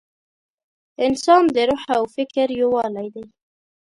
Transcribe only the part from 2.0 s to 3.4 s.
فکر یووالی دی.